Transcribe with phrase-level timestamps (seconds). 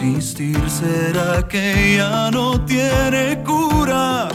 [0.00, 0.58] Resistir.
[0.68, 4.28] ¿Será que ya no tiene cura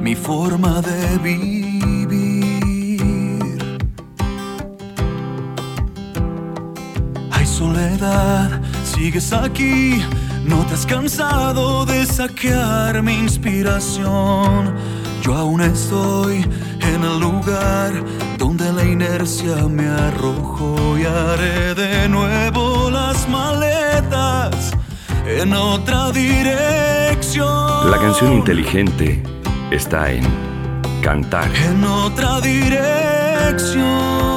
[0.00, 1.76] mi forma de vivir?
[7.30, 10.02] Ay, soledad, sigues aquí
[10.44, 14.74] no te has cansado de saquear mi inspiración.
[15.22, 16.46] Yo aún estoy
[16.80, 17.92] en el lugar
[18.38, 24.75] donde la inercia me arrojó y haré de nuevo las maletas
[25.26, 27.90] en otra dirección.
[27.90, 29.20] La canción inteligente
[29.70, 30.24] está en
[31.02, 31.50] cantar.
[31.56, 34.35] En otra dirección.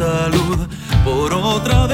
[0.00, 0.66] salud
[1.04, 1.89] por otra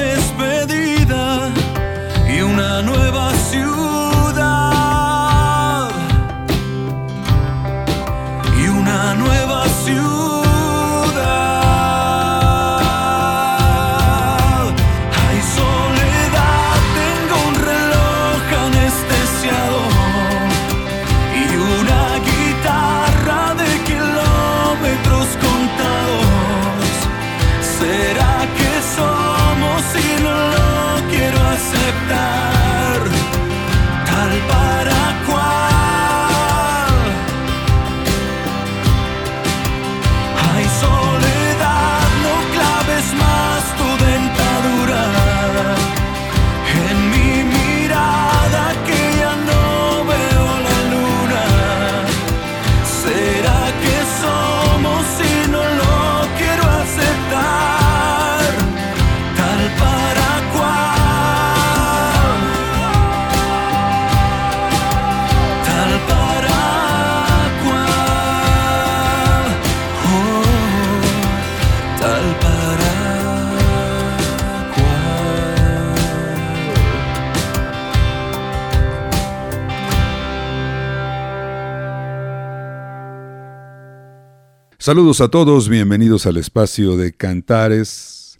[84.79, 88.39] Saludos a todos, bienvenidos al espacio de Cantares.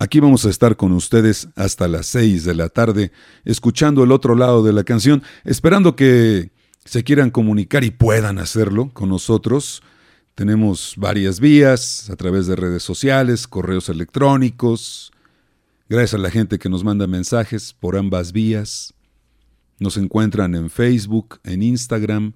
[0.00, 3.12] Aquí vamos a estar con ustedes hasta las 6 de la tarde,
[3.44, 6.50] escuchando el otro lado de la canción, esperando que
[6.84, 9.80] se quieran comunicar y puedan hacerlo con nosotros.
[10.34, 15.12] Tenemos varias vías a través de redes sociales, correos electrónicos.
[15.88, 18.94] Gracias a la gente que nos manda mensajes por ambas vías.
[19.78, 22.34] Nos encuentran en Facebook, en Instagram,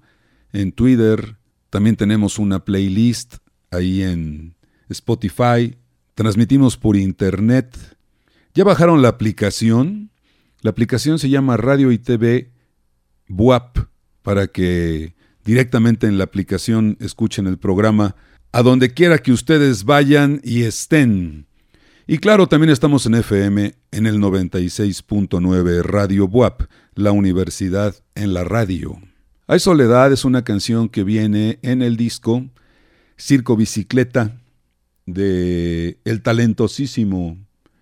[0.53, 1.42] en Twitter.
[1.73, 3.37] También tenemos una playlist
[3.71, 4.53] ahí en
[4.89, 5.75] Spotify.
[6.13, 7.75] Transmitimos por internet.
[8.53, 10.11] ¿Ya bajaron la aplicación?
[10.61, 12.51] La aplicación se llama Radio y TV
[13.27, 13.79] BUAP
[14.21, 18.15] para que directamente en la aplicación escuchen el programa
[18.51, 21.47] a donde quiera que ustedes vayan y estén.
[22.05, 28.43] Y claro, también estamos en FM en el 96.9 Radio BUAP, la universidad en la
[28.43, 28.99] radio.
[29.45, 32.45] Hay Soledad es una canción que viene en el disco
[33.17, 34.39] Circo Bicicleta
[35.05, 37.37] de el talentosísimo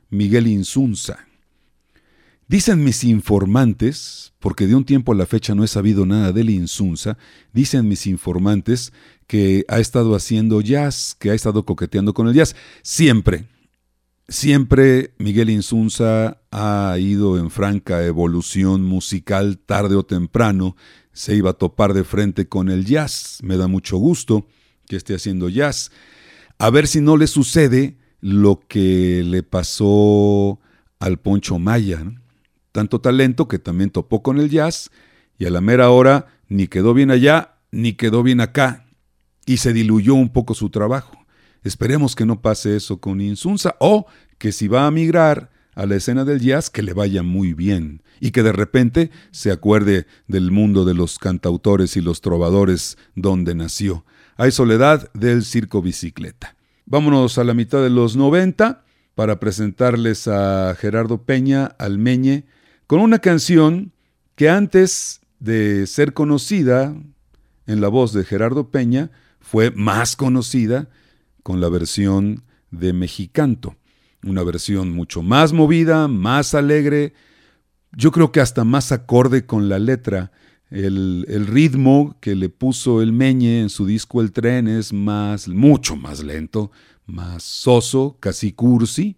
[0.09, 1.19] Miguel Insunza.
[2.47, 6.49] Dicen mis informantes, porque de un tiempo a la fecha no he sabido nada del
[6.49, 7.19] Insunza,
[7.53, 8.91] dicen mis informantes
[9.27, 12.55] que ha estado haciendo jazz, que ha estado coqueteando con el jazz.
[12.81, 13.45] Siempre,
[14.27, 20.75] siempre Miguel Insunza ha ido en franca evolución musical tarde o temprano,
[21.21, 23.37] se iba a topar de frente con el jazz.
[23.43, 24.47] Me da mucho gusto
[24.87, 25.91] que esté haciendo jazz.
[26.57, 30.59] A ver si no le sucede lo que le pasó
[30.97, 32.03] al Poncho Maya.
[32.71, 34.89] tanto talento que también topó con el jazz
[35.37, 38.87] y a la mera hora ni quedó bien allá ni quedó bien acá
[39.45, 41.23] y se diluyó un poco su trabajo.
[41.63, 44.07] Esperemos que no pase eso con Insunza o
[44.39, 48.03] que si va a migrar a la escena del jazz que le vaya muy bien
[48.19, 53.55] y que de repente se acuerde del mundo de los cantautores y los trovadores donde
[53.55, 54.05] nació.
[54.37, 56.55] Hay soledad del circo bicicleta.
[56.85, 58.83] Vámonos a la mitad de los 90
[59.15, 62.45] para presentarles a Gerardo Peña Almeñe
[62.87, 63.93] con una canción
[64.35, 66.93] que antes de ser conocida
[67.67, 70.89] en la voz de Gerardo Peña, fue más conocida
[71.43, 73.75] con la versión de Mexicanto,
[74.23, 77.13] una versión mucho más movida, más alegre,
[77.93, 80.31] yo creo que hasta más acorde con la letra.
[80.69, 85.97] El, ritmo que le puso el Meñe en su disco El Tren es más, mucho
[85.97, 86.71] más lento,
[87.05, 89.17] más soso, casi cursi.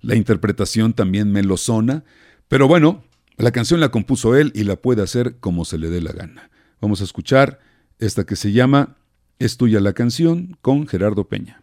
[0.00, 2.04] La interpretación también melosona,
[2.48, 3.04] pero bueno,
[3.36, 6.50] la canción la compuso él y la puede hacer como se le dé la gana.
[6.80, 7.60] Vamos a escuchar
[7.98, 8.96] esta que se llama
[9.38, 11.62] Es tuya la canción con Gerardo Peña.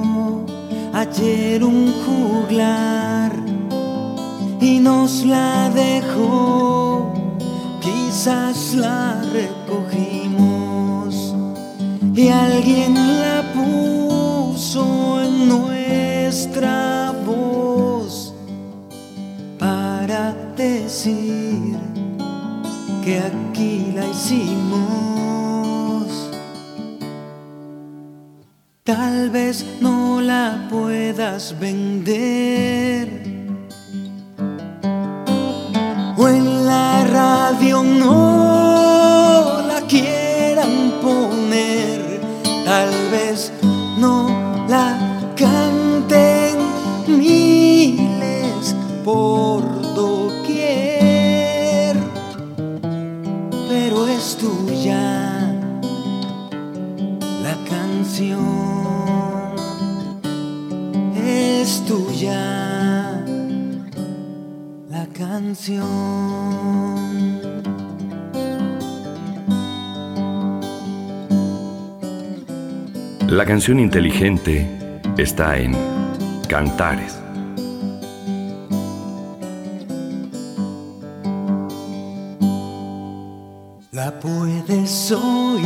[1.01, 3.31] ayer un juglar
[4.59, 7.11] y nos la dejó,
[7.81, 11.33] quizás la recogimos
[12.13, 18.35] y alguien la puso en nuestra voz
[19.57, 21.79] para decir
[23.03, 25.40] que aquí la hicimos.
[28.93, 33.07] Tal vez no la puedas vender.
[36.17, 38.40] O en la radio no
[73.79, 74.65] inteligente
[75.17, 75.75] está en
[76.47, 77.17] Cantares.
[83.91, 85.65] La puedes oír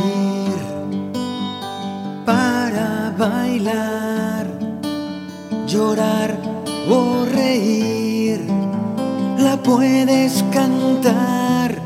[2.24, 4.46] para bailar
[5.68, 6.36] llorar
[6.88, 7.15] o la
[9.66, 11.76] puedes cantar,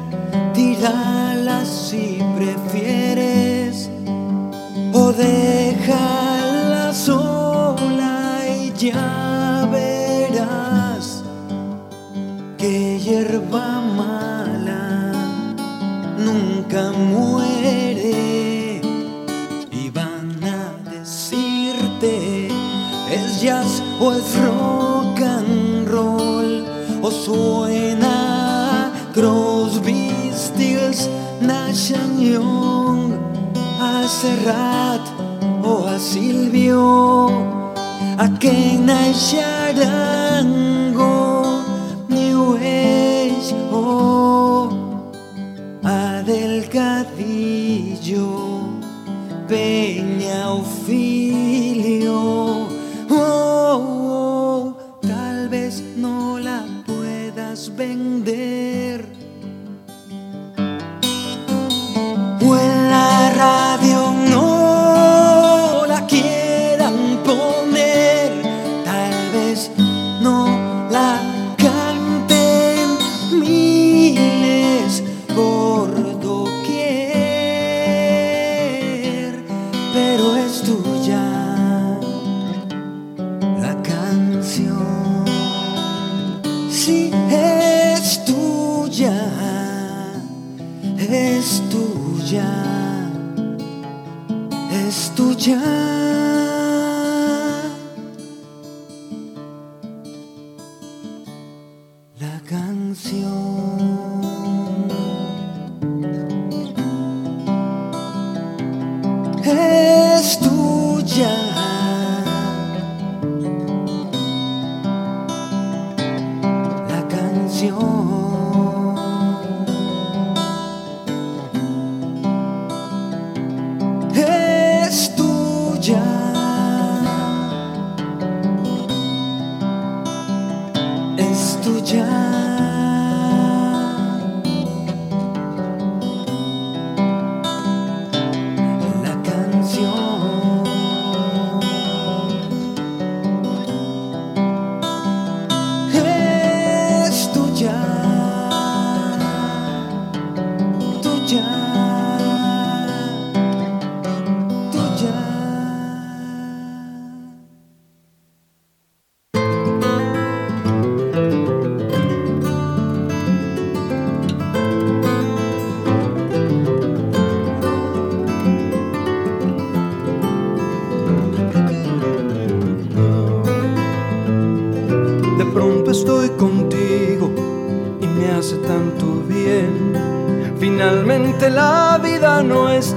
[0.53, 3.91] tírala si prefieres
[4.93, 11.25] o déjala sola y ya verás
[12.59, 15.13] que hierba mala
[16.19, 18.83] nunca muere.
[19.73, 22.49] Y van a decirte
[23.11, 26.67] es jazz o es rock and roll
[27.03, 27.60] o suena
[31.71, 33.13] Nash Young,
[33.79, 35.07] a Serrat
[35.63, 37.29] o a Silvio,
[38.19, 40.20] a Kena Charango,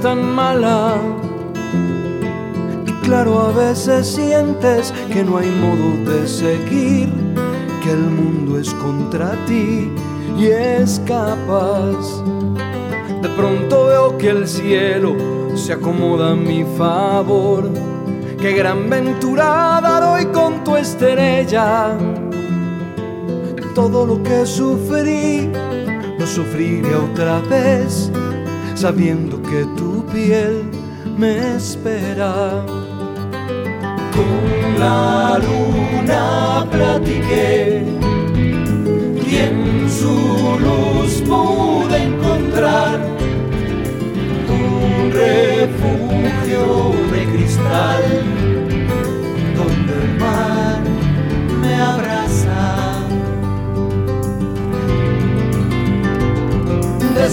[0.04, 0.96] tan mala.
[2.86, 7.08] Y claro, a veces sientes que no hay modo de seguir,
[7.82, 9.90] que el mundo es contra ti
[10.38, 12.22] y escapas.
[13.22, 15.16] De pronto veo que el cielo
[15.54, 17.70] se acomoda a mi favor.
[18.38, 21.96] Qué gran ventura dar hoy con tu estrella.
[23.74, 25.50] Todo lo que sufrí,
[26.18, 28.10] lo sufriré otra vez,
[28.74, 30.70] sabiendo que tu piel
[31.18, 32.64] me espera.
[34.16, 37.82] Con la luna platiqué
[39.28, 40.16] y en su
[40.66, 43.00] luz pude encontrar
[44.48, 48.33] un refugio de cristal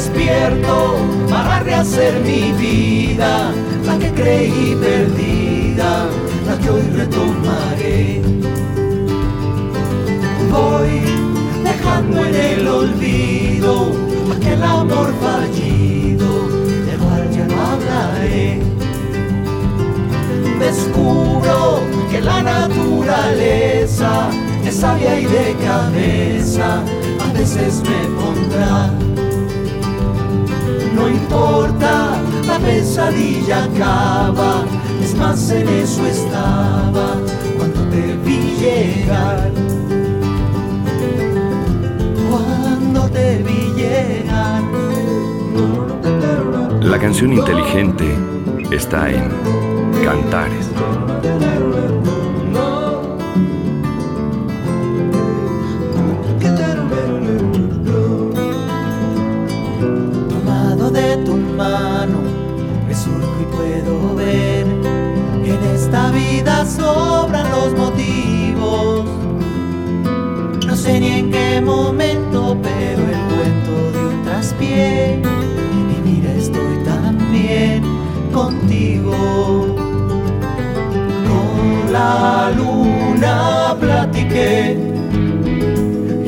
[0.02, 0.98] Despierto
[1.30, 3.54] para rehacer mi vida,
[3.86, 6.08] la que creí perdida,
[6.48, 8.22] la que hoy retomaré.
[10.50, 11.04] Voy
[11.64, 13.92] dejando en el olvido
[14.36, 16.48] aquel amor fallido,
[16.88, 18.60] del cual ya no hablaré.
[20.60, 24.32] Descubro que la naturaleza
[24.66, 26.82] es sabia y de cabeza,
[27.24, 28.92] a veces me pondrá.
[31.12, 34.64] Importa, la pesadilla acaba,
[35.04, 37.18] es más en eso estaba
[37.58, 39.52] cuando te vi llegar.
[42.30, 44.62] Cuando te vi llegar.
[46.82, 48.16] La canción inteligente
[48.72, 49.30] está en
[50.04, 50.70] Cantares.
[61.62, 62.20] De tu mano,
[62.88, 64.66] resurjo y puedo ver
[65.44, 69.06] que en esta vida sobran los motivos.
[70.66, 75.22] No sé ni en qué momento, pero el cuento de un traspié.
[75.74, 77.84] Y mira, estoy tan bien
[78.34, 79.76] contigo.
[81.28, 84.78] Con la luna platiqué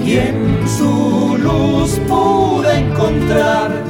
[0.05, 3.82] y en su luz pude encontrar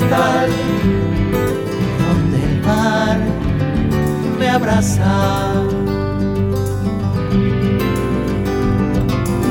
[0.00, 0.10] donde
[2.42, 3.18] el mar
[4.38, 5.52] me abraza.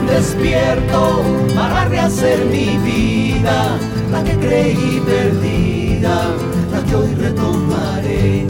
[0.10, 1.24] Despierto
[1.56, 3.78] para rehacer mi vida,
[4.12, 6.26] la que creí perdida,
[6.74, 8.46] la que hoy retomaré.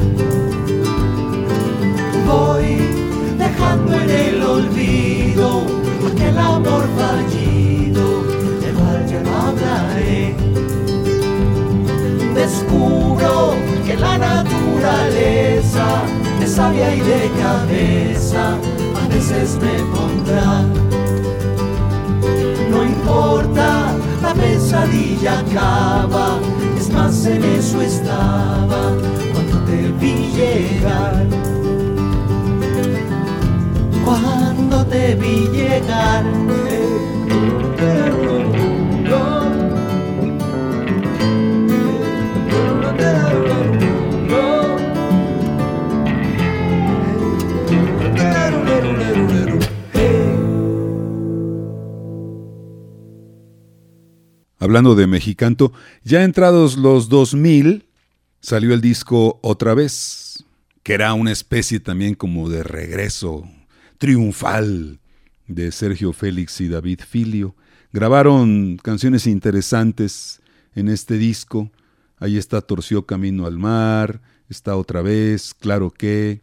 [2.26, 2.78] Voy
[3.38, 5.62] dejando en el olvido
[6.12, 6.83] aquel amor
[14.04, 15.86] la naturaleza
[16.40, 18.58] de sabia y de cabeza
[19.02, 20.64] a veces me pondrá.
[22.70, 26.38] No importa, la pesadilla acaba,
[26.78, 28.82] es más en eso estaba
[29.34, 31.26] cuando te vi llegar
[34.06, 36.24] cuando te vi llegar.
[54.74, 55.72] Hablando de Mexicanto,
[56.04, 57.86] ya entrados los 2000,
[58.42, 60.44] salió el disco Otra vez,
[60.82, 63.48] que era una especie también como de regreso
[64.00, 65.00] triunfal
[65.46, 67.56] de Sergio Félix y David Filio.
[67.92, 70.42] Grabaron canciones interesantes
[70.74, 71.70] en este disco.
[72.18, 76.42] Ahí está Torció Camino al Mar, está otra vez, claro que,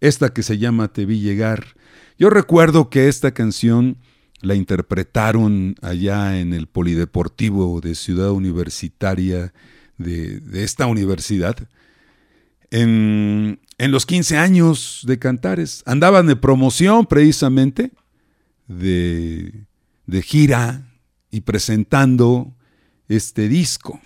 [0.00, 1.76] esta que se llama Te vi llegar.
[2.18, 3.98] Yo recuerdo que esta canción
[4.40, 9.52] la interpretaron allá en el Polideportivo de Ciudad Universitaria
[9.98, 11.56] de, esta universidad.
[12.70, 15.82] En, en los 15 años de Cantares.
[15.86, 17.92] Andaban de promoción precisamente,
[18.68, 19.66] de,
[20.06, 20.90] de gira
[21.30, 22.54] y presentando
[23.08, 24.00] este disco.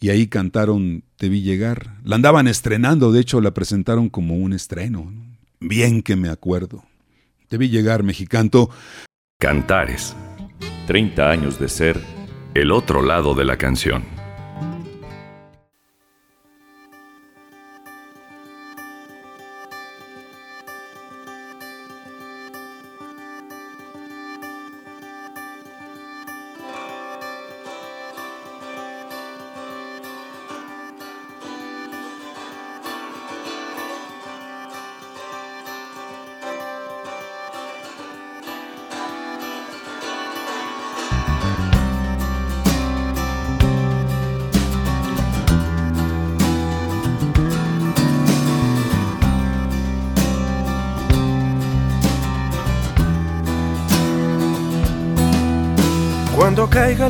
[0.00, 1.98] Y ahí cantaron Te vi llegar.
[2.04, 5.12] La andaban estrenando, de hecho la presentaron como un estreno.
[5.60, 6.84] Bien que me acuerdo.
[7.48, 8.70] Te vi llegar, mexicanto.
[9.40, 10.14] Cantares.
[10.86, 11.98] 30 años de ser
[12.52, 14.19] el otro lado de la canción.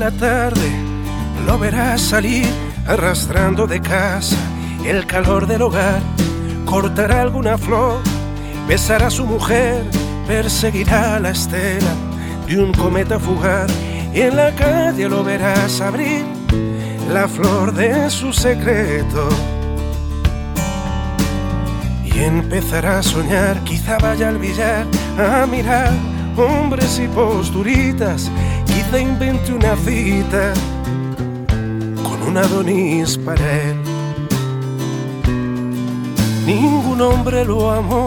[0.01, 0.71] La tarde,
[1.47, 2.49] lo verás salir
[2.87, 4.37] arrastrando de casa
[4.87, 6.01] el calor del hogar.
[6.65, 7.99] Cortará alguna flor,
[8.67, 9.85] besará a su mujer,
[10.27, 11.93] perseguirá la estela
[12.47, 13.71] de un cometa fugaz.
[14.15, 16.25] Y en la calle lo verás abrir
[17.13, 19.29] la flor de su secreto.
[22.07, 24.87] Y empezará a soñar, quizá vaya al billar
[25.19, 25.93] a mirar
[26.39, 28.31] hombres y posturitas
[28.81, 30.55] quizá invente una cita
[32.03, 33.77] con un Adonis para él.
[36.47, 38.07] Ningún hombre lo amó,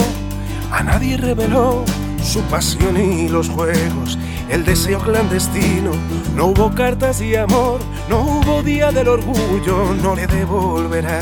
[0.72, 1.84] a nadie reveló
[2.24, 4.18] su pasión y los juegos,
[4.50, 5.92] el deseo clandestino.
[6.36, 11.22] No hubo cartas y amor, no hubo día del orgullo, no le devolverá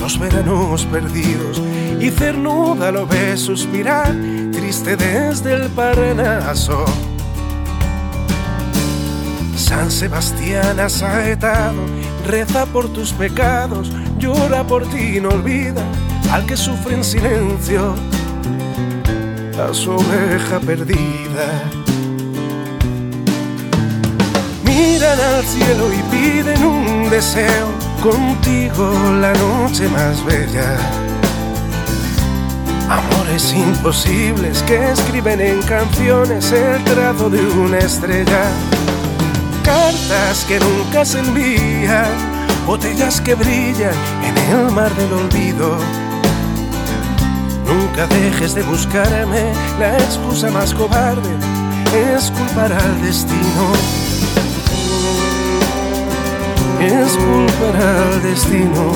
[0.00, 1.60] los veranos perdidos.
[2.00, 4.14] Y Cernuda lo ve suspirar,
[4.52, 6.84] triste desde el Parnaso.
[9.66, 11.82] San Sebastián asaetado,
[12.24, 15.82] reza por tus pecados, llora por ti, no olvida
[16.30, 17.96] al que sufre en silencio,
[19.60, 21.64] a su oveja perdida.
[24.62, 27.66] Miran al cielo y piden un deseo,
[28.00, 28.88] contigo
[29.20, 30.76] la noche más bella.
[32.88, 38.75] Amores imposibles que escriben en canciones el trazo de una estrella.
[39.66, 42.06] Cartas que nunca se envían,
[42.68, 45.76] botellas que brillan en el mar del olvido.
[47.66, 51.34] Nunca dejes de buscarme, la excusa más cobarde
[52.14, 53.72] es culpar al destino.
[56.80, 58.92] Es culpar al destino.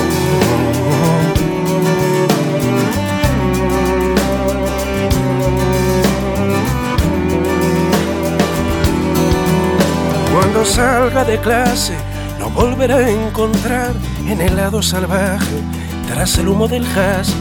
[10.51, 11.93] Cuando salga de clase,
[12.37, 13.93] no volverá a encontrar
[14.27, 15.61] en el lado salvaje,
[16.09, 17.33] tras el humo del jazz,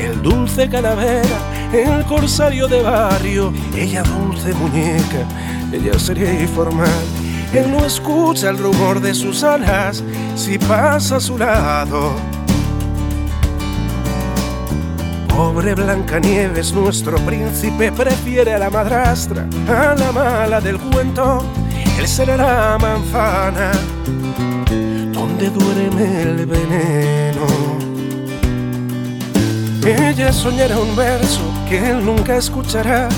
[0.00, 1.38] el dulce calavera,
[1.72, 5.24] el corsario de barrio, ella dulce muñeca,
[5.72, 6.90] ella sería informal.
[7.52, 10.02] Él no escucha el rumor de sus alas
[10.34, 12.16] si pasa a su lado.
[15.28, 21.44] Pobre Blancanieves, nuestro príncipe prefiere a la madrastra, a la mala del cuento
[21.98, 23.72] él será la manzana
[25.12, 27.46] donde duerme el veneno.
[29.84, 33.08] Ella soñará un verso que él nunca escuchará.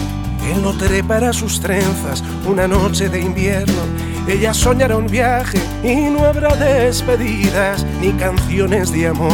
[0.50, 3.82] Él no trepará sus trenzas una noche de invierno.
[4.26, 9.32] Ella soñará un viaje y no habrá despedidas ni canciones de amor.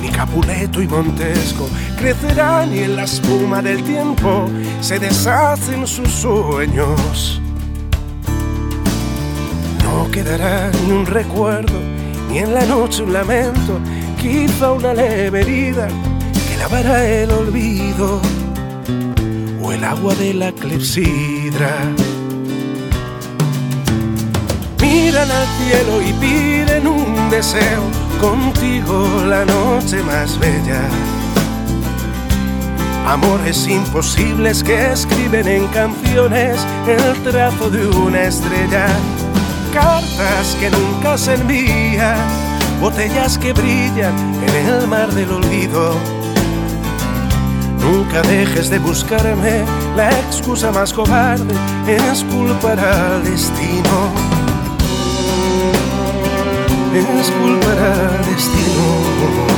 [0.00, 4.46] Ni Capuleto y Montesco crecerán y en la espuma del tiempo
[4.80, 7.40] se deshacen sus sueños
[10.10, 11.80] quedará ni un recuerdo,
[12.28, 13.78] ni en la noche un lamento,
[14.20, 15.88] quizá una leve herida
[16.48, 18.20] que lavará el olvido
[19.62, 21.70] o el agua de la clepsidra.
[24.80, 27.82] Miran al cielo y piden un deseo,
[28.20, 30.82] contigo la noche más bella.
[33.06, 38.86] Amores imposibles que escriben en canciones el trazo de una estrella
[39.80, 42.18] cartas que nunca se envían,
[42.80, 45.94] botellas que brillan en el mar del olvido.
[47.80, 49.64] Nunca dejes de buscarme,
[49.96, 51.54] la excusa más cobarde
[51.86, 53.96] es culpar al destino.
[56.94, 59.57] Es culpar al destino.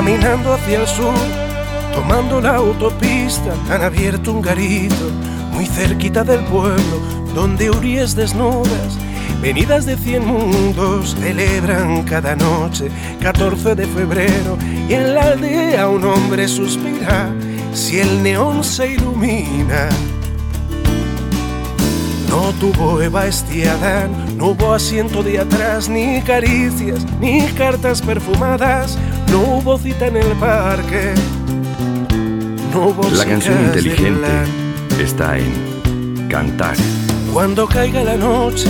[0.00, 1.12] Caminando hacia el sur,
[1.94, 5.10] tomando la autopista, han abierto un garito
[5.52, 7.02] muy cerquita del pueblo,
[7.34, 8.96] donde uríes desnudas,
[9.42, 14.56] venidas de cien mundos, celebran cada noche, 14 de febrero,
[14.88, 17.30] y en la aldea un hombre suspira
[17.74, 19.90] si el neón se ilumina.
[22.30, 28.96] No tuvo Eva estiada, no hubo asiento de atrás, ni caricias, ni cartas perfumadas,
[29.30, 31.14] no hubo cita en el parque.
[32.72, 34.28] No hubo La canción inteligente
[35.00, 36.76] está en cantar.
[37.32, 38.68] Cuando caiga la noche,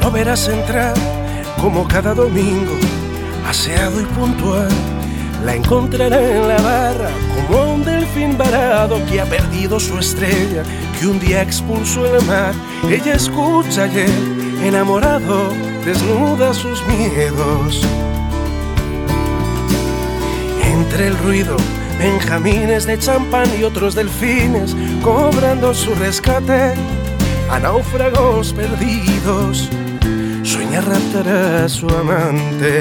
[0.00, 0.94] lo verás entrar
[1.60, 2.74] como cada domingo,
[3.46, 4.68] aseado y puntual.
[5.44, 10.62] La encontrará en la barra como un delfín varado que ha perdido su estrella,
[10.98, 12.54] que un día expulsó el mar.
[12.88, 15.48] Ella escucha él, enamorado,
[15.84, 17.84] desnuda sus miedos
[20.82, 21.56] entre el ruido,
[21.98, 26.74] benjamines de champán y otros delfines cobrando su rescate
[27.50, 29.68] a náufragos perdidos.
[30.42, 32.80] Sueña raptar a su amante.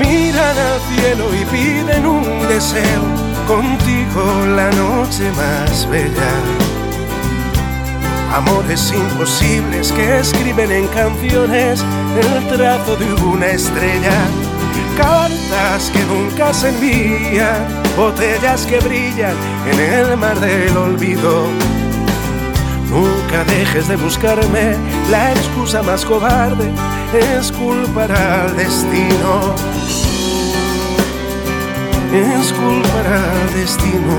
[0.00, 3.02] Miran al cielo y piden un deseo,
[3.46, 4.24] contigo
[4.56, 6.32] la noche más bella.
[8.34, 11.84] Amores imposibles que escriben en canciones
[12.16, 14.16] el trazo de una estrella
[15.02, 19.36] cartas que nunca se envían, botellas que brillan
[19.70, 21.46] en el mar del olvido.
[22.88, 24.76] Nunca dejes de buscarme,
[25.10, 26.70] la excusa más cobarde
[27.36, 29.54] es culpar al destino.
[32.12, 34.16] Es culpar al destino.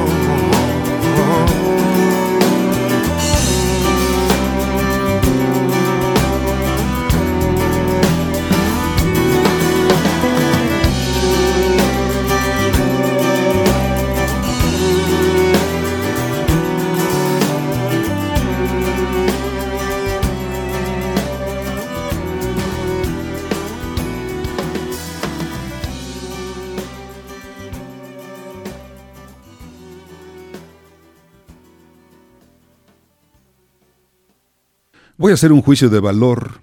[35.23, 36.59] Voy a hacer un juicio de valor.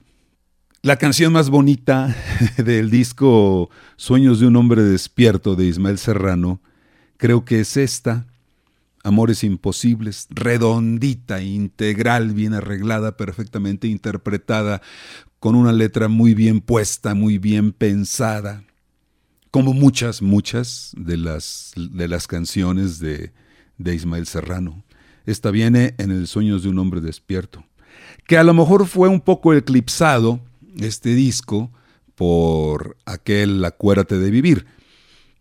[0.82, 2.14] La canción más bonita
[2.58, 6.60] del disco Sueños de un hombre despierto de Ismael Serrano
[7.16, 8.26] creo que es esta,
[9.02, 14.82] Amores Imposibles, redondita, integral, bien arreglada, perfectamente interpretada,
[15.38, 18.62] con una letra muy bien puesta, muy bien pensada,
[19.50, 23.32] como muchas, muchas de las, de las canciones de,
[23.78, 24.84] de Ismael Serrano.
[25.24, 27.64] Esta viene en el Sueños de un hombre despierto,
[28.26, 30.40] que a lo mejor fue un poco eclipsado,
[30.78, 31.70] este disco,
[32.14, 34.66] por aquel Acuérdate de Vivir.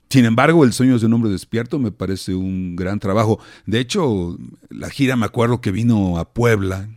[0.10, 3.40] Sin embargo, El Sueños de un Hombre Despierto me parece un gran trabajo.
[3.66, 4.38] De hecho,
[4.70, 6.90] la gira me acuerdo que vino a Puebla,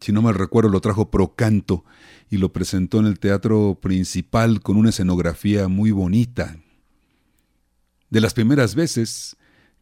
[0.00, 1.84] si no me recuerdo, lo trajo Procanto
[2.28, 6.56] y lo presentó en el teatro principal con una escenografía muy bonita.
[8.10, 9.36] De las primeras veces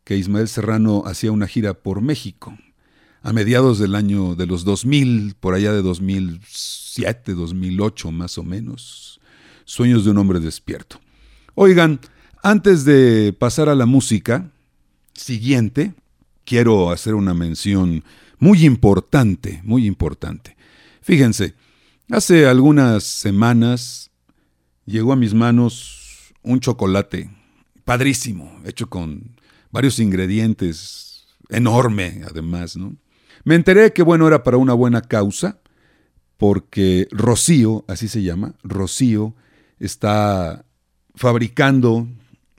[0.04, 2.56] que Ismael Serrano hacía una gira por México,
[3.22, 9.20] a mediados del año de los 2000, por allá de 2007, 2008 más o menos.
[9.64, 11.00] Sueños de un hombre despierto.
[11.54, 12.00] Oigan,
[12.42, 14.50] antes de pasar a la música
[15.12, 15.94] siguiente,
[16.44, 18.02] quiero hacer una mención
[18.38, 20.56] muy importante, muy importante.
[21.02, 21.54] Fíjense,
[22.10, 24.10] hace algunas semanas
[24.86, 27.30] llegó a mis manos un chocolate
[27.84, 29.36] padrísimo, hecho con
[29.70, 32.96] varios ingredientes, enorme además, ¿no?
[33.44, 35.60] Me enteré que bueno era para una buena causa,
[36.36, 39.34] porque Rocío, así se llama, Rocío
[39.78, 40.64] está
[41.14, 42.08] fabricando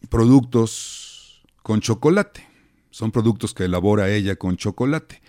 [0.09, 2.47] productos con chocolate.
[2.89, 5.21] Son productos que elabora ella con chocolate.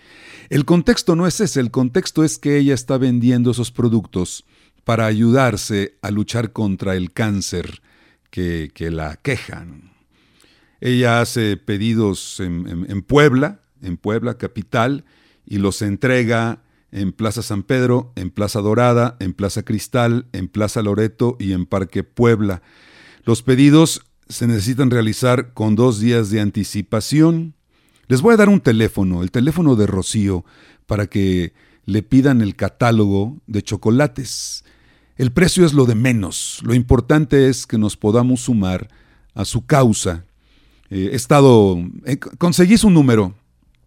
[0.49, 4.45] El contexto no es ese, el contexto es que ella está vendiendo esos productos
[4.83, 7.81] para ayudarse a luchar contra el cáncer
[8.29, 9.93] que, la quejan.
[10.81, 15.05] Ella hace pedidos en Puebla, en Puebla capital,
[15.45, 20.81] y los entrega en Plaza San Pedro, en Plaza Dorada, en Plaza Cristal, en Plaza
[20.81, 22.61] Loreto y en Parque Puebla.
[23.25, 27.55] Los pedidos se necesitan realizar con dos días de anticipación.
[28.07, 30.45] Les voy a dar un teléfono, el teléfono de Rocío,
[30.85, 31.53] para que
[31.85, 34.63] le pidan el catálogo de chocolates.
[35.15, 38.89] El precio es lo de menos, lo importante es que nos podamos sumar
[39.33, 40.25] a su causa.
[40.89, 43.35] Eh, he estado, eh, conseguí su número,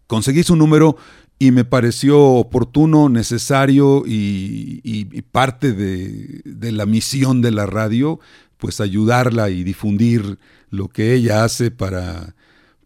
[0.07, 0.97] conseguí su número
[1.39, 8.19] y me pareció oportuno, necesario y, parte de, de, la misión de la radio
[8.57, 10.37] pues ayudarla y difundir
[10.69, 12.35] lo que ella hace para,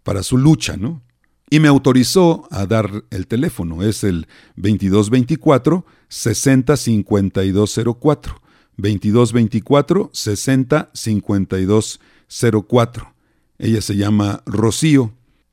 [0.04, 1.02] para su lucha, ¿no?
[1.50, 8.42] Y me autorizó a dar el teléfono, es el 2224 605204.
[8.78, 13.14] 2224 605204.
[13.60, 15.12] Ella se llama Rocío.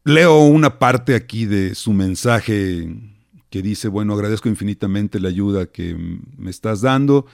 [0.08, 2.88] Leo una parte aquí de su mensaje
[3.50, 5.94] que dice, bueno, agradezco infinitamente la ayuda que
[6.38, 7.26] me estás dando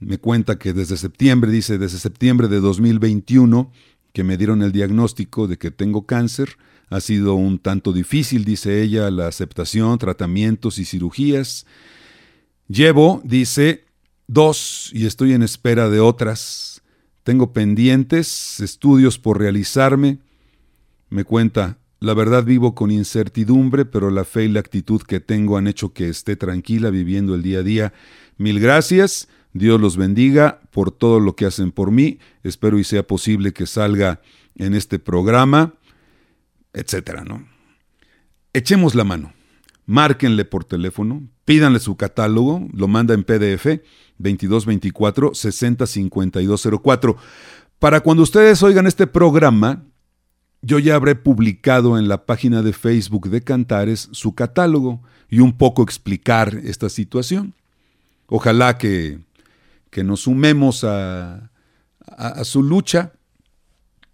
[0.00, 3.70] me cuenta que desde septiembre, dice, desde septiembre de 2021,
[4.12, 6.56] que me dieron el diagnóstico de que tengo cáncer,
[6.90, 11.64] ha sido un tanto difícil, dice ella, la aceptación, tratamientos y cirugías.
[12.66, 13.84] Llevo, dice,
[14.26, 16.82] dos y estoy en espera de otras.
[17.22, 20.18] Tengo pendientes, estudios por realizarme.
[21.08, 25.56] Me cuenta, la verdad vivo con incertidumbre, pero la fe y la actitud que tengo
[25.56, 27.92] han hecho que esté tranquila viviendo el día a día.
[28.36, 29.28] Mil gracias
[29.58, 32.18] Dios los bendiga por todo lo que hacen por mí.
[32.42, 34.20] Espero y sea posible que salga
[34.54, 35.74] en este programa,
[36.72, 37.46] etcétera, ¿no?
[38.52, 39.32] Echemos la mano.
[39.86, 43.80] Márquenle por teléfono, pídanle su catálogo, lo manda en PDF
[44.18, 47.16] 2224 605204.
[47.78, 49.84] Para cuando ustedes oigan este programa,
[50.66, 55.00] yo ya habré publicado en la página de Facebook de Cantares su catálogo
[55.30, 57.54] y un poco explicar esta situación.
[58.26, 59.20] Ojalá que
[59.96, 61.50] que nos sumemos a,
[62.44, 63.12] su lucha.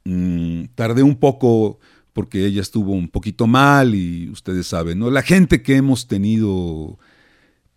[0.05, 1.81] Mm, tardé un poco
[2.13, 5.11] porque ella estuvo un poquito mal y ustedes saben, ¿no?
[5.11, 7.01] La gente que hemos tenido,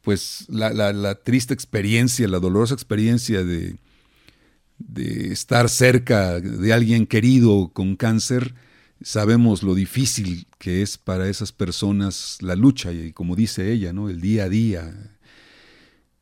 [0.01, 3.77] pues, la, triste experiencia, la dolorosa experiencia de,
[4.77, 8.53] de estar cerca de alguien querido con cáncer,
[9.05, 14.09] sabemos lo difícil que es para esas personas la lucha y como dice ella, ¿no?
[14.09, 15.15] El día a día,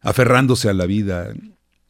[0.02, 1.34] aferrándose a la vida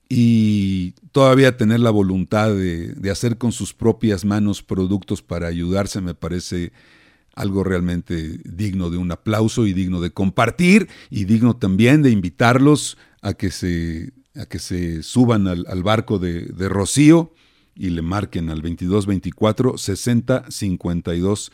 [0.07, 6.13] y todavía tener la voluntad de, hacer con sus propias manos productos para ayudarse me
[6.13, 6.73] parece
[7.33, 12.99] algo realmente digno de un aplauso y digno de compartir y digno también de invitarlos
[13.23, 17.33] a que se, a que se suban al, barco de, de, Rocío
[17.75, 21.51] y le marquen al 2224 60 52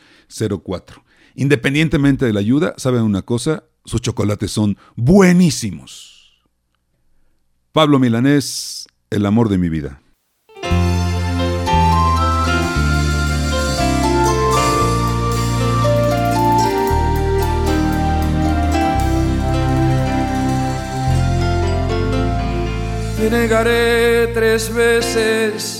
[0.64, 1.04] 04.
[1.34, 3.64] Independientemente de la ayuda, ¿saben una cosa?
[3.84, 6.20] Sus chocolates son buenísimos
[7.72, 10.00] Pablo Milanés, El amor de mi vida.
[23.16, 25.79] Te negaré tres veces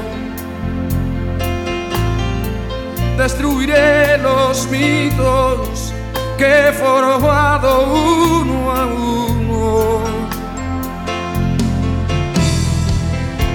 [3.21, 5.93] destruiré los mitos
[6.39, 10.01] que he formado uno a uno.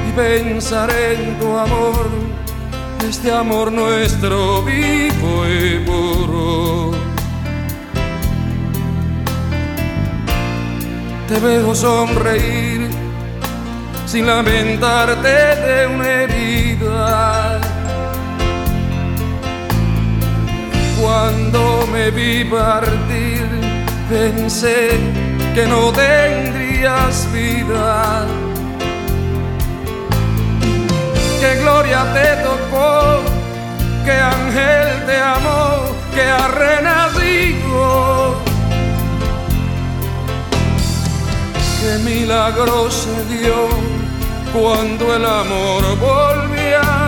[0.08, 2.08] Y pensaré en tu amor,
[3.08, 6.92] este amor nuestro vivo y puro.
[11.26, 12.88] Te veo sonreír
[14.06, 17.35] sin lamentarte de una herida
[21.06, 23.46] Cuando me vi partir,
[24.10, 24.90] pensé
[25.54, 28.24] que no tendrías vida.
[31.40, 33.20] Que gloria te tocó,
[34.04, 38.34] que ángel te amó, que ha renacido.
[41.80, 43.68] Que milagro se dio
[44.52, 47.05] cuando el amor volvía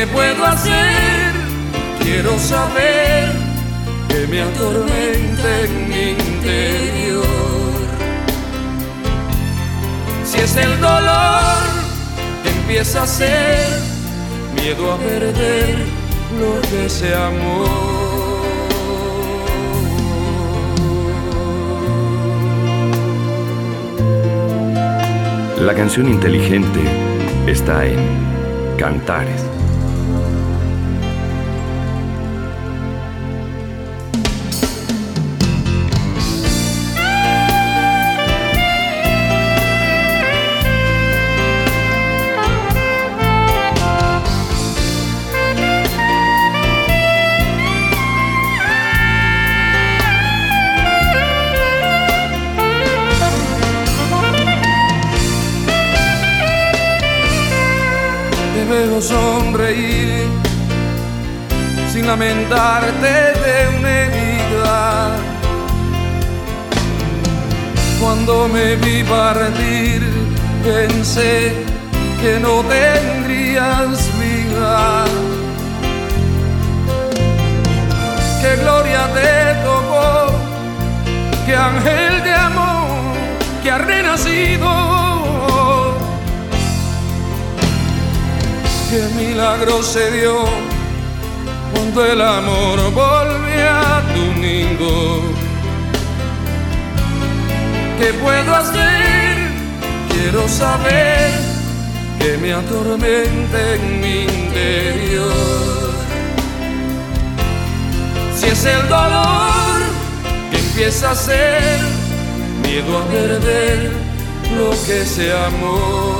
[0.00, 1.34] ¿Qué puedo hacer?
[2.00, 3.32] Quiero saber
[4.08, 7.26] que me atormenta en mi interior.
[10.24, 11.52] Si es el dolor
[12.46, 13.68] empieza a ser
[14.54, 15.76] miedo a perder
[16.40, 17.66] lo que se amó.
[25.60, 26.80] La canción inteligente
[27.46, 27.98] está en
[28.78, 29.49] Cantares.
[59.02, 60.28] Sonreír
[61.92, 63.12] sin lamentarte
[63.44, 65.16] de una herida.
[68.00, 70.02] Cuando me vi partir,
[70.64, 71.52] pensé
[72.20, 75.04] que no tendrías vida.
[78.40, 80.26] Que gloria te tocó,
[81.46, 82.90] que ángel de amor
[83.62, 85.09] que ha renacido
[88.90, 90.44] qué milagro se dio
[91.72, 95.22] cuando el amor volvió a tu nido.
[97.98, 99.36] ¿Qué puedo hacer?
[100.10, 101.30] Quiero saber
[102.18, 105.32] que me atormenta en mi interior.
[108.36, 109.78] Si es el dolor
[110.50, 111.80] que empieza a ser
[112.64, 113.92] miedo a perder
[114.58, 116.19] lo que se amó.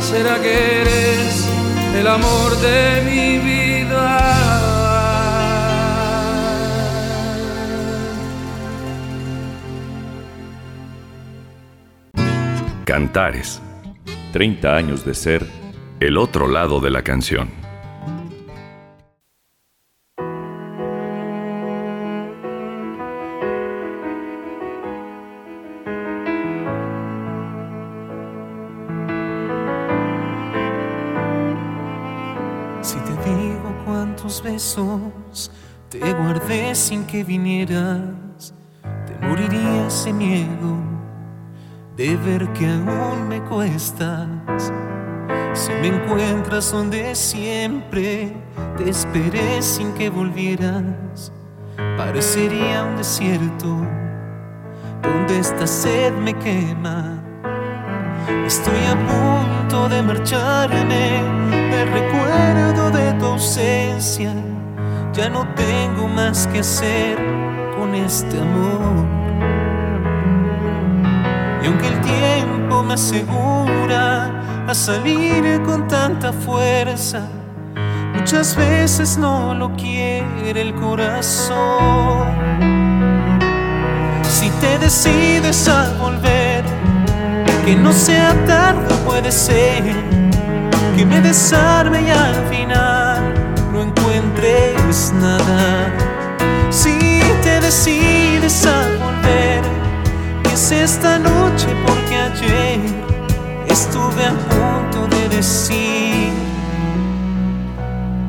[0.00, 1.48] ¿Será que eres
[1.94, 4.18] el amor de mi vida?
[12.84, 13.62] Cantares.
[14.32, 15.46] 30 años de ser
[16.00, 17.67] el otro lado de la canción.
[41.98, 44.72] De ver que aún me cuestas.
[45.52, 48.32] Si me encuentras donde siempre
[48.76, 51.32] te esperé sin que volvieras,
[51.96, 53.84] parecería un desierto
[55.02, 57.20] donde esta sed me quema.
[58.46, 61.20] Estoy a punto de marcharme,
[61.50, 64.32] me recuerdo de tu ausencia.
[65.12, 67.18] Ya no tengo más que hacer
[67.76, 69.17] con este amor.
[72.82, 74.30] Me asegura
[74.68, 77.22] a salir con tanta fuerza,
[78.14, 82.28] muchas veces no lo quiere el corazón.
[84.28, 86.64] Si te decides a volver,
[87.64, 89.82] que no sea tarde, puede ser
[90.96, 93.34] que me desarme y al final
[93.72, 95.92] no encuentres nada.
[96.70, 96.98] Si
[97.42, 99.77] te decides a volver,
[100.58, 102.80] esta noche porque ayer
[103.68, 106.32] estuve a punto de decir,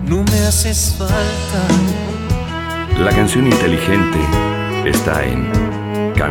[0.05, 1.61] no me haces falta.
[3.03, 4.19] La canción inteligente
[4.86, 5.49] está en
[6.19, 6.27] la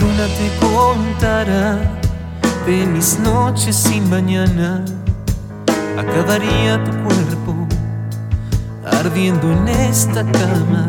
[0.00, 1.78] luna te contara
[2.66, 4.82] de mis noches sin mañana,
[5.98, 7.43] acabaría tu cuerpo
[9.04, 10.88] ardiendo en esta cama.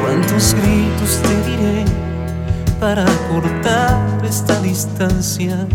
[0.00, 1.84] Cuántos gritos te diré
[2.78, 5.66] para cortar esta distancia,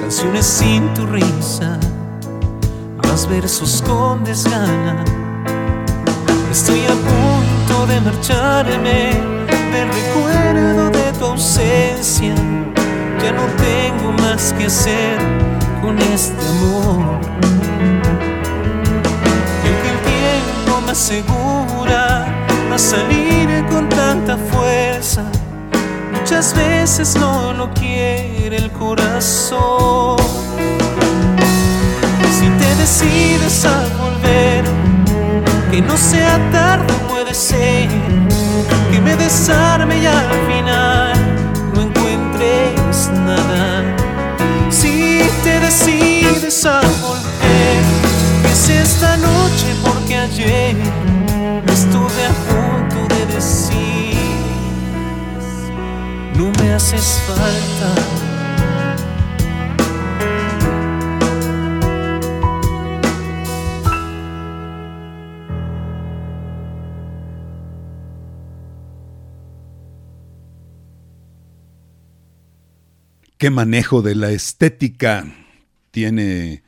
[0.00, 1.78] canciones sin tu risa,
[3.04, 5.04] más versos con desgana.
[6.50, 9.12] Estoy a punto de marcharme,
[9.70, 12.34] me recuerdo de tu ausencia.
[13.22, 15.18] Ya no tengo más que hacer
[15.80, 17.57] con este amor.
[20.88, 22.24] Me asegura
[22.72, 25.22] a salir con tanta fuerza,
[26.14, 30.16] muchas veces no lo quiere el corazón.
[32.38, 34.64] Si te decides a volver,
[35.70, 37.90] que no sea tarde, puede ser
[38.90, 41.12] que me desarme y al final
[41.74, 43.84] no encuentres nada.
[44.70, 46.80] Si te decides a
[50.40, 50.76] ayer
[51.66, 54.16] estuve a punto de decir,
[56.36, 57.94] no me haces falta.
[73.38, 75.24] Qué manejo de la estética
[75.92, 76.62] tiene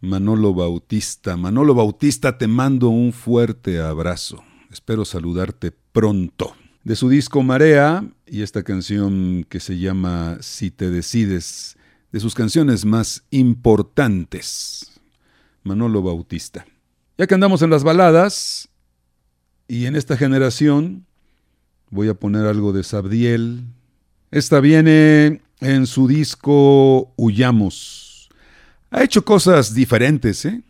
[0.00, 1.36] Manolo Bautista.
[1.36, 4.44] Manolo Bautista, te mando un fuerte abrazo.
[4.70, 6.54] Espero saludarte pronto.
[6.84, 11.76] De su disco Marea y esta canción que se llama Si te decides,
[12.12, 15.00] de sus canciones más importantes.
[15.64, 16.64] Manolo Bautista.
[17.18, 18.68] Ya que andamos en las baladas
[19.66, 21.06] y en esta generación,
[21.90, 23.64] voy a poner algo de Sabdiel.
[24.30, 28.07] Esta viene en su disco Huyamos.
[28.90, 30.62] Ha hecho cosas diferentes, ¿eh?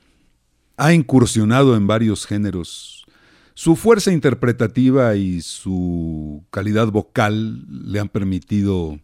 [0.77, 3.07] Ha incursionado en varios géneros.
[3.55, 8.99] Su fuerza interpretativa y su calidad vocal le han permitido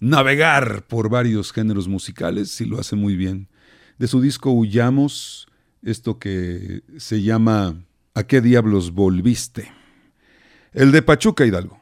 [0.00, 3.48] navegar por varios géneros musicales y lo hace muy bien.
[3.98, 5.46] De su disco Huyamos,
[5.82, 7.76] esto que se llama
[8.14, 9.70] ¿A qué diablos volviste?
[10.72, 11.80] El de Pachuca Hidalgo.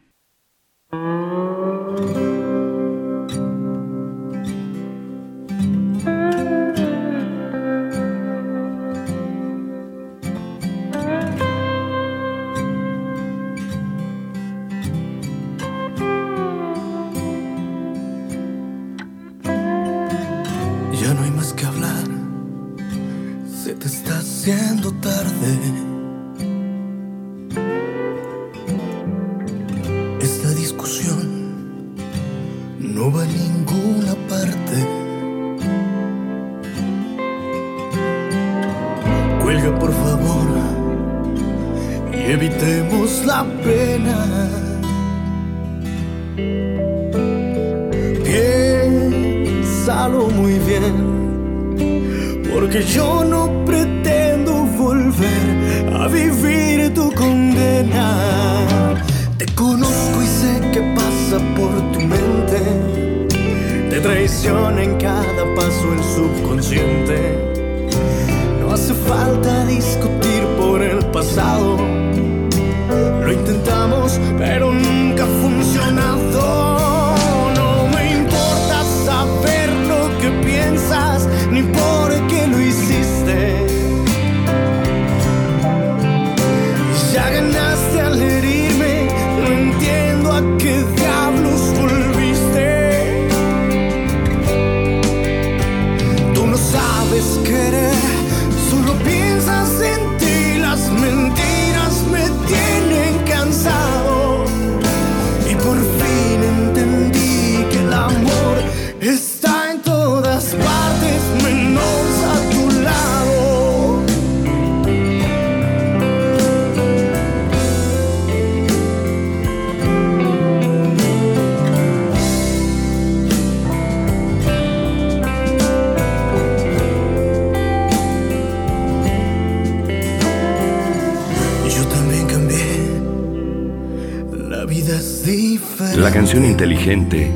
[136.93, 137.33] Inteligente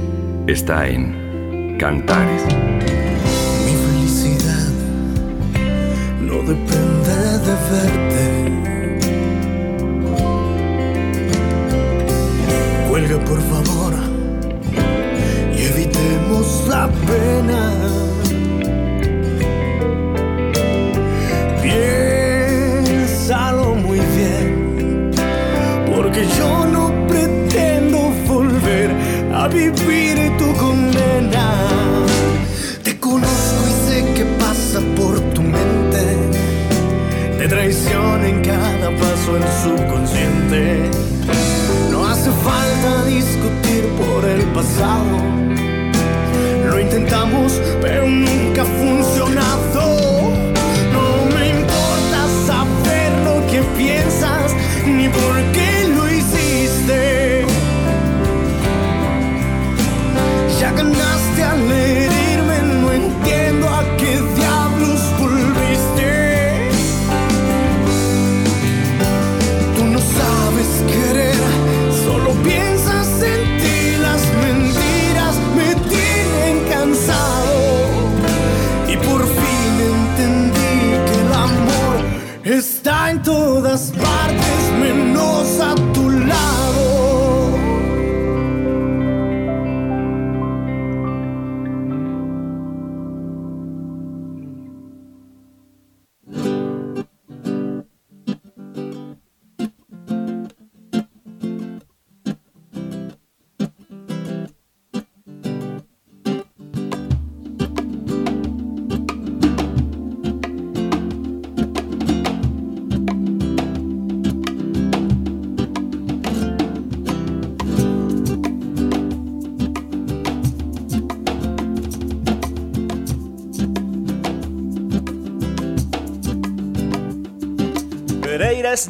[0.49, 2.93] está en Cantares.
[41.91, 45.19] No hace falta discutir por el pasado.
[46.71, 48.65] Lo intentamos, pero nunca ha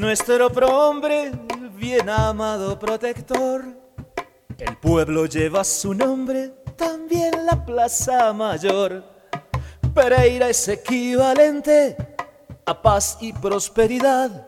[0.04, 1.32] nuestro prohombre,
[1.76, 3.64] bien amado protector.
[4.58, 9.02] El pueblo lleva su nombre, también la Plaza Mayor.
[9.94, 11.96] Pereira es equivalente
[12.66, 14.46] a paz y prosperidad.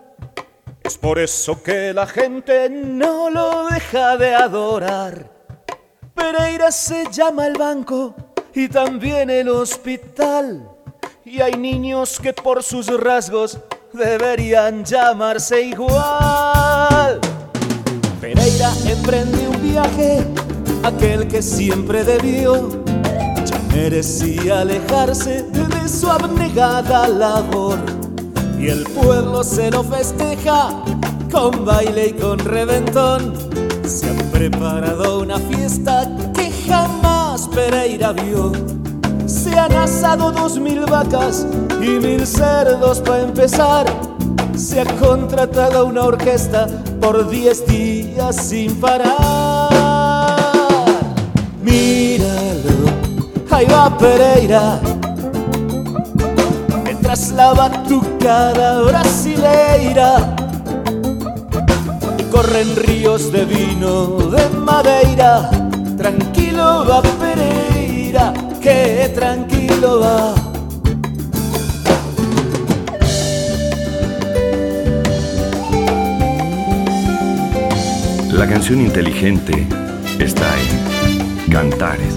[0.83, 5.31] Es por eso que la gente no lo deja de adorar.
[6.15, 8.15] Pereira se llama el banco
[8.55, 10.71] y también el hospital.
[11.25, 13.59] Y hay niños que por sus rasgos
[13.97, 17.21] deberían llamarse igual.
[18.21, 20.25] Pereira emprende un viaje,
[20.83, 22.69] aquel que siempre debió.
[23.45, 27.79] Ya merecía alejarse de su abnegada labor.
[28.59, 30.71] Y el pueblo se lo festeja
[31.31, 33.33] con baile y con reventón.
[33.87, 38.53] Se ha preparado una fiesta que jamás Pereira vio.
[39.27, 41.47] Se han asado dos mil vacas
[41.81, 43.87] y mil cerdos para empezar.
[44.57, 46.67] Se ha contratado una orquesta
[47.01, 49.69] por diez días sin parar.
[51.63, 52.87] Míralo,
[53.51, 54.81] ahí va Pereira.
[56.85, 60.37] Mientras la batucada brasileira
[62.31, 65.51] corren ríos de vino de madeira.
[65.97, 68.33] Tranquilo va Pereira,
[68.67, 70.35] que tranquilo va.
[78.33, 79.69] La canción inteligente
[80.19, 82.17] está en Cantares.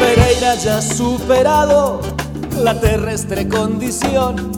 [0.00, 2.09] Pereira ya ha superado
[2.64, 4.52] la terrestre condición.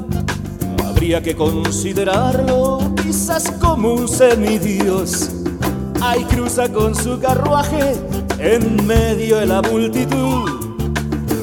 [0.84, 5.30] Habría que considerarlo quizás como un semidios.
[6.00, 7.94] Ahí cruza con su carruaje
[8.38, 10.50] en medio de la multitud.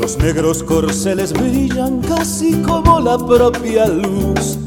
[0.02, 4.58] Los negros corceles brillan casi como la propia luz.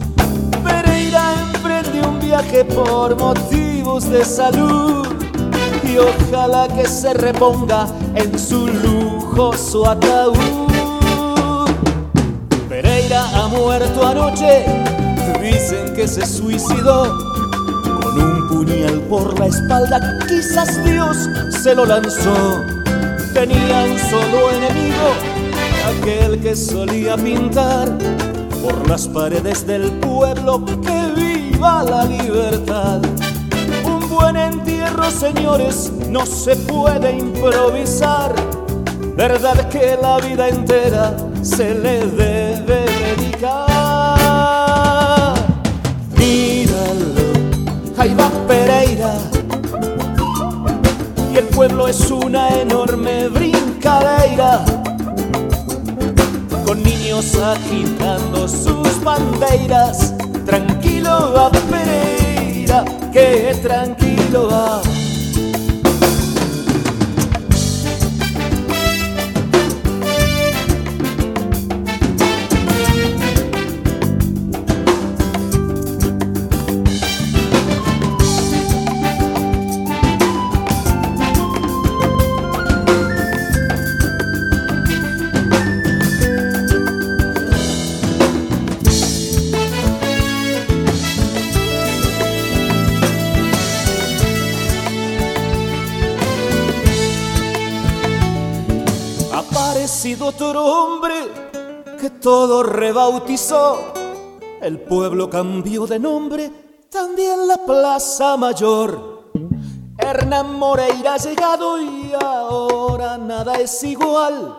[0.65, 5.07] Pereira emprende un viaje por motivos de salud
[5.85, 10.62] y ojalá que se reponga en su lujoso ataúd.
[13.53, 14.65] Muerto anoche,
[15.43, 17.19] dicen que se suicidó
[18.01, 21.29] con un puñal por la espalda, quizás Dios
[21.63, 22.63] se lo lanzó.
[23.35, 25.13] Tenía un solo enemigo,
[25.87, 27.91] aquel que solía pintar
[28.63, 33.03] por las paredes del pueblo que viva la libertad.
[33.85, 38.35] Un buen entierro, señores, no se puede improvisar.
[39.15, 43.69] verdad que la vida entera se le debe dedicar.
[46.17, 47.23] Míralo,
[47.99, 49.15] ahí va Pereira,
[51.33, 54.65] y el pueblo es una enorme brincadera,
[56.67, 60.15] con niños agitando sus banderas.
[60.45, 64.83] Tranquilo va Pereira, que tranquilo va.
[102.23, 103.93] Todo rebautizó.
[104.61, 106.51] El pueblo cambió de nombre,
[106.89, 109.25] también la Plaza Mayor.
[109.99, 114.57] Hernán Moreira ha llegado y ahora nada es igual.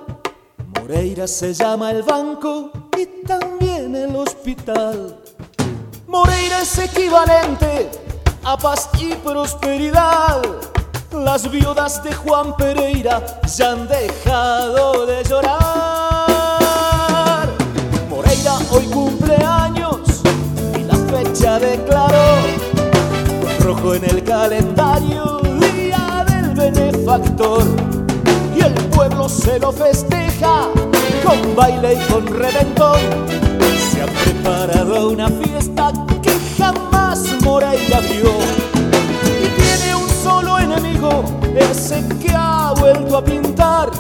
[0.80, 5.18] Moreira se llama el banco y también el hospital.
[6.08, 7.90] Moreira es equivalente
[8.44, 10.42] a paz y prosperidad
[11.14, 15.93] las viudas de Juan Pereira ya han dejado de llorar.
[21.34, 22.36] Fecha declaró
[23.60, 25.42] rojo en el calendario,
[25.76, 27.64] día del benefactor.
[28.56, 30.68] Y el pueblo se lo festeja
[31.24, 33.00] con baile y con reventón.
[33.92, 38.32] Se ha preparado una fiesta que jamás Moreira vio
[41.56, 43.92] ese que ha vuelto a pintar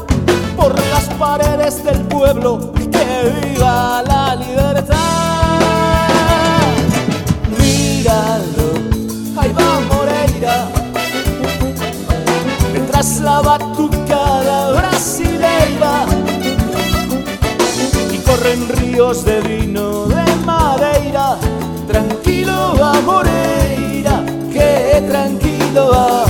[0.55, 5.32] por las paredes del pueblo que viva la libertad.
[13.21, 16.05] La batucada brasileira
[18.13, 21.37] y corren ríos de vino de Madeira.
[21.85, 24.23] Tranquilo va Moreira,
[24.53, 26.23] que tranquilo va.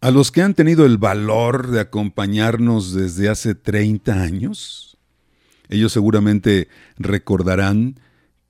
[0.00, 4.96] A los que han tenido el valor de acompañarnos desde hace 30 años,
[5.68, 6.68] ellos seguramente
[6.98, 8.00] recordarán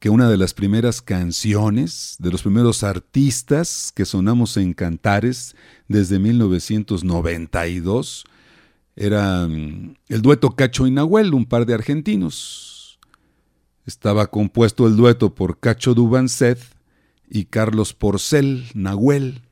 [0.02, 5.54] que una de las primeras canciones, de los primeros artistas que sonamos en Cantares
[5.86, 8.24] desde 1992,
[8.96, 12.98] era mm, el dueto Cacho y Nahuel, un par de argentinos.
[13.86, 16.58] Estaba compuesto el dueto por Cacho Dubancet
[17.30, 19.42] y Carlos Porcel Nahuel.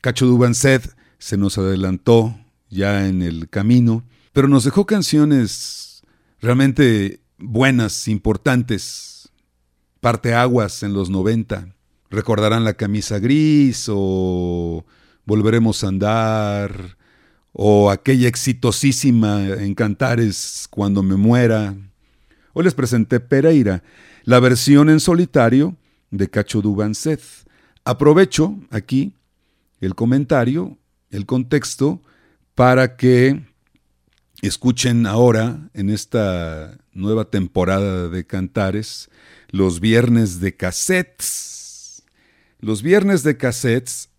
[0.00, 2.34] Cacho Dubancet se nos adelantó
[2.70, 4.02] ya en el camino,
[4.32, 6.04] pero nos dejó canciones
[6.40, 9.17] realmente buenas, importantes,
[10.00, 11.68] parteaguas en los 90.
[12.10, 14.84] Recordarán la camisa gris o
[15.28, 16.96] Volveremos a andar
[17.52, 21.76] o aquella exitosísima en Cantares Cuando me muera.
[22.54, 23.82] Hoy les presenté Pereira,
[24.24, 25.76] la versión en solitario
[26.10, 27.20] de Cacho Dubancet.
[27.84, 29.12] Aprovecho aquí
[29.80, 30.78] el comentario
[31.10, 32.00] el contexto
[32.54, 33.44] para que
[34.42, 39.10] escuchen ahora, en esta nueva temporada de Cantares,
[39.48, 42.02] los viernes de cassettes.
[42.60, 44.10] Los viernes de cassettes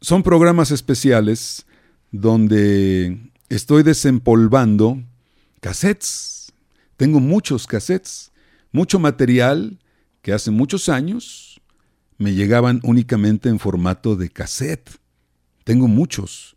[0.00, 1.66] son programas especiales
[2.10, 5.02] donde estoy desempolvando
[5.60, 6.52] cassettes.
[6.96, 8.32] Tengo muchos cassettes,
[8.72, 9.78] mucho material
[10.22, 11.60] que hace muchos años
[12.18, 14.90] me llegaban únicamente en formato de cassette.
[15.64, 16.56] Tengo muchos.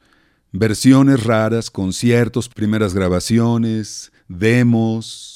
[0.51, 5.32] Versiones raras, conciertos, primeras grabaciones, demos,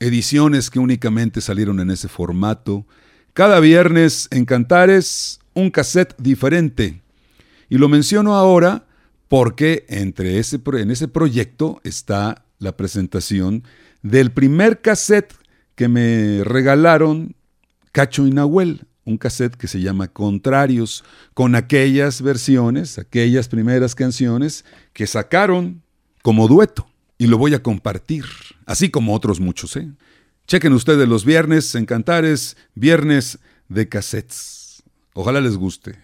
[0.00, 2.86] ediciones que únicamente salieron en ese formato.
[3.32, 7.02] Cada viernes en Cantares un cassette diferente.
[7.68, 8.86] Y lo menciono ahora
[9.28, 13.64] porque entre ese, en ese proyecto está la presentación
[14.02, 15.34] del primer cassette
[15.74, 17.34] que me regalaron
[17.92, 24.64] Cacho y Nahuel un cassette que se llama Contrarios, con aquellas versiones, aquellas primeras canciones
[24.92, 25.82] que sacaron
[26.22, 26.86] como dueto.
[27.16, 28.24] Y lo voy a compartir,
[28.66, 29.76] así como otros muchos.
[29.76, 29.90] ¿eh?
[30.46, 33.38] Chequen ustedes los viernes en Cantares, viernes
[33.68, 34.82] de cassettes.
[35.14, 35.98] Ojalá les guste.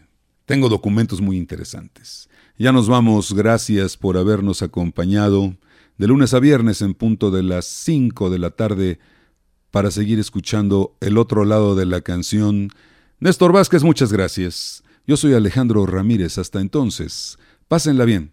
[0.46, 2.28] Tengo documentos muy interesantes.
[2.58, 5.54] Ya nos vamos, gracias por habernos acompañado
[5.98, 8.98] de lunes a viernes en punto de las 5 de la tarde
[9.70, 12.70] para seguir escuchando el otro lado de la canción
[13.22, 14.82] Néstor Vázquez, muchas gracias.
[15.06, 16.38] Yo soy Alejandro Ramírez.
[16.38, 17.38] Hasta entonces,
[17.68, 18.32] pásenla bien.